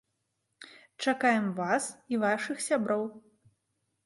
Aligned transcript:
Чакаем 1.03 1.45
вас 1.59 1.83
і 2.15 2.19
вашых 2.25 2.57
сяброў! 2.71 3.03